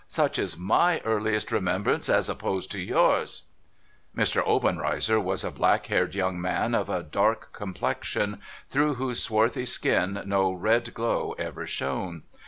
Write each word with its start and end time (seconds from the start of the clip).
Such 0.07 0.39
is 0.39 0.55
iny 0.55 0.99
earliest 1.05 1.51
remembrance 1.51 2.09
as 2.09 2.27
opposed 2.27 2.71
to 2.71 2.79
yours!"' 2.79 3.43
Mr. 4.17 4.41
Obenreizer 4.43 5.19
was 5.21 5.43
a 5.43 5.51
black 5.51 5.85
haired 5.85 6.15
young 6.15 6.41
man 6.41 6.73
of 6.73 6.89
a 6.89 7.03
dark 7.03 7.53
com 7.53 7.75
plexion, 7.75 8.39
through 8.67 8.95
whose 8.95 9.21
swarthy 9.21 9.67
skin 9.67 10.23
no 10.25 10.51
red 10.53 10.95
glow 10.95 11.33
ever 11.37 11.67
shone. 11.67 12.23